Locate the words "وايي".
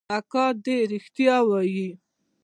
1.49-1.89